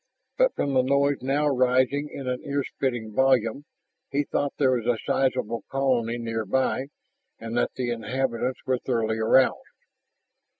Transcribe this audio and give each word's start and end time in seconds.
But 0.35 0.55
from 0.55 0.73
the 0.73 0.81
noise 0.81 1.21
now 1.21 1.47
rising 1.47 2.09
in 2.11 2.27
an 2.27 2.41
earsplitting 2.43 3.13
volume, 3.13 3.65
he 4.09 4.23
thought 4.23 4.53
there 4.57 4.71
was 4.71 4.87
a 4.87 4.97
sizable 5.05 5.63
colony 5.69 6.17
near 6.17 6.43
by 6.43 6.87
and 7.37 7.55
that 7.59 7.73
the 7.75 7.91
inhabitants 7.91 8.61
were 8.65 8.79
thoroughly 8.79 9.19
aroused. 9.19 9.61